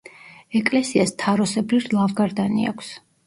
[0.59, 2.93] ეკლესიას თაროსებრი ლავგარდანი აქვს.